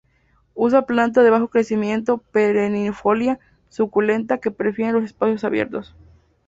[0.55, 5.93] Una planta de bajo crecimiento, perennifolia, suculenta que prefiere los espacios abiertos.